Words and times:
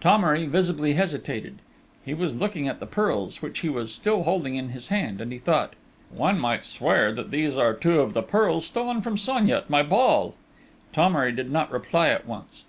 Thomery 0.00 0.44
visibly 0.46 0.94
hesitated.... 0.94 1.60
He 2.04 2.12
was 2.12 2.34
looking 2.34 2.66
at 2.66 2.80
the 2.80 2.84
pearls, 2.86 3.40
which 3.40 3.60
he 3.60 3.68
was 3.68 3.94
still 3.94 4.24
holding 4.24 4.56
in 4.56 4.70
his 4.70 4.88
hand, 4.88 5.20
and 5.20 5.30
he 5.30 5.38
thought. 5.38 5.74
"One 6.10 6.36
might 6.36 6.64
swear 6.64 7.12
that 7.12 7.30
these 7.30 7.56
are 7.56 7.74
two 7.74 8.00
of 8.00 8.12
the 8.12 8.22
pearls 8.22 8.66
stolen 8.66 9.02
from 9.02 9.16
Sonia 9.16 9.58
at 9.58 9.70
my 9.70 9.84
ball!" 9.84 10.34
Thomery 10.92 11.30
did 11.30 11.52
not 11.52 11.70
reply 11.70 12.08
at 12.08 12.26
once. 12.26 12.64